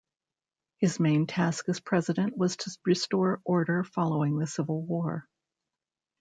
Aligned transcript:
His 0.79 0.99
main 0.99 1.27
task 1.27 1.69
as 1.69 1.79
President 1.79 2.35
was 2.35 2.57
to 2.57 2.75
restore 2.85 3.39
order 3.45 3.83
following 3.83 4.39
the 4.39 4.47
civil 4.47 4.81
war. 4.83 5.27